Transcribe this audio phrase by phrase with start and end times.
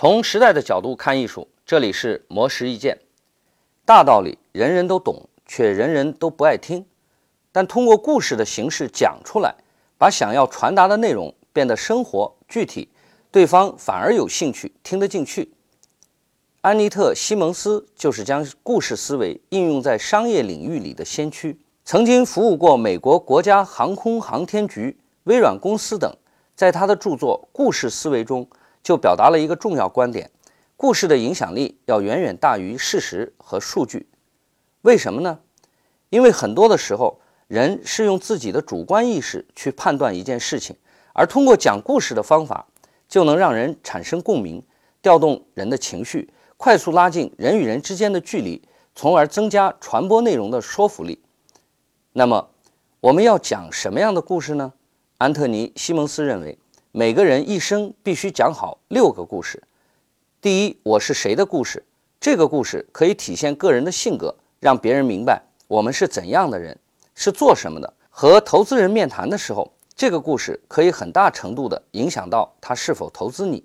[0.00, 2.96] 从时代的角度看艺术，这里是魔石意见。
[3.84, 6.86] 大道理人人都懂，却人人都不爱听。
[7.50, 9.56] 但通过故事的形式讲出来，
[9.98, 12.88] 把想要传达的内容变得生活具体，
[13.32, 15.52] 对方反而有兴趣听得进去。
[16.60, 26.16] 安妮特·西蒙斯就是将故事思维应用在商业领域里的先驱，曾经服务过美国国家航空航天局、微软公司等。
[26.54, 28.48] 在他的著作《故事思维》中。
[28.82, 30.30] 就表达了一个重要观点：
[30.76, 34.08] 故事的影响力要远远大于事实和数据。
[34.82, 35.40] 为什么呢？
[36.10, 40.76] 因为很多的时候，人是用自己的主观意识去判断一件事情，
[41.12, 42.66] 而通过讲故事的方法，
[43.08, 44.62] 就能让人产生共鸣，
[45.02, 48.62] 调动人的情绪，快速拉近人与人之间的距离，
[48.94, 51.22] 从而增加传播内容的说服力。
[52.12, 52.50] 那么，
[53.00, 54.72] 我们要讲什么样的故事呢？
[55.18, 56.58] 安特尼·西蒙斯认为。
[56.92, 59.62] 每个人一生必须讲好六个故事。
[60.40, 61.84] 第一，我是谁的故事。
[62.18, 66.76] 这个故事可以体现个人的性格，让别人明白我们是怎样的人，
[67.14, 67.92] 是做什么的。
[68.08, 73.62] 和投资人面谈的时候，这个故事可以很大程度的影响到他是否投资你。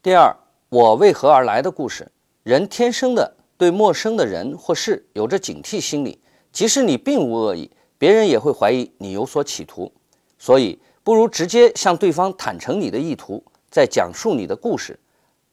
[0.00, 0.34] 第二，
[0.68, 2.08] 我为何而来的故事。
[2.44, 6.20] 人天生的对陌生的人或事有着警惕心理，
[6.52, 7.68] 即使你并无恶意，
[7.98, 9.92] 别人也会怀疑你有所企图。
[10.38, 10.78] 所以。
[11.10, 14.96] 不如直接向对方坦诚你的意图，再讲述你的故事，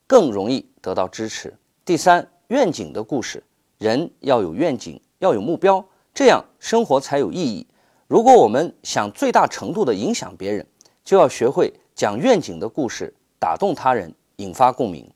[0.06, 1.52] 更容易得到支持。
[1.84, 3.44] 第三，愿景的故事，
[3.80, 5.84] 人要有愿景，要有目标，
[6.14, 7.66] 这样生活才有意义。
[8.08, 10.64] 如果我们想最大程度的影响别人，
[11.04, 15.10] 就要学会讲愿景的故事，打动他人，引发共鸣。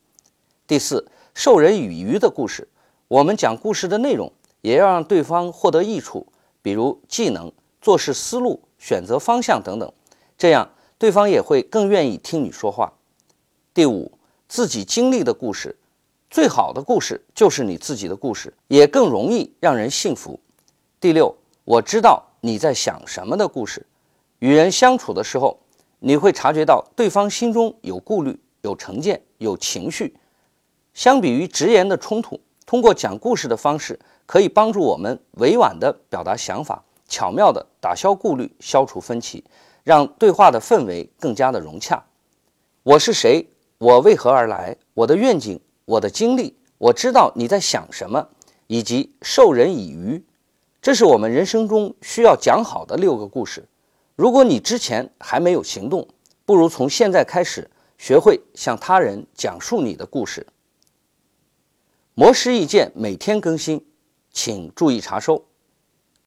[0.65, 1.05] 第四，
[1.35, 2.67] 授人以渔的故事，
[3.07, 6.25] 我们讲故事的内容也要让对方获得益处，
[6.63, 9.93] 比如技能、做事思路、选择方向等等。
[10.41, 12.93] 这样，对方也会更愿意听你说话。
[13.75, 14.11] 第五，
[14.47, 15.77] 自己经历的故事，
[16.31, 20.39] 最好的故事就是你自己的故事，也更容易让人信服。
[20.99, 23.85] 第六，我知道你在想什么的故事，
[24.39, 25.59] 与人相处的时候，
[25.99, 30.17] 你会察觉到对方心中有顾虑、有成见、有情绪。
[30.95, 39.43] 相比于直言的冲突，通过讲故事的方式，可以帮助我们委婉地表达想法，巧妙地打消顾虑，消除分歧。
[39.83, 42.05] 让对话的氛围更加的融洽。
[42.83, 43.47] 我是谁？
[43.77, 44.77] 我为何而来？
[44.93, 48.29] 我的愿景，我的经历，我知道你在想什么，
[48.67, 50.23] 以及授人以渔，
[50.81, 53.67] 这是我们人生中需要讲好的六个故事。
[54.15, 56.07] 如果你之前还没有行动，
[56.45, 60.45] 不如从现在开始学会向他人讲述你的故事。
[62.13, 63.83] 模式意见每天更新，
[64.31, 65.45] 请注意查收。